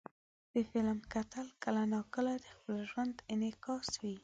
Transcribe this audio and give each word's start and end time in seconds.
د 0.53 0.55
فلم 0.69 0.99
کتل 1.13 1.47
کله 1.63 1.83
ناکله 1.93 2.33
د 2.39 2.45
خپل 2.55 2.75
ژوند 2.89 3.15
انعکاس 3.33 3.89
وي. 4.01 4.15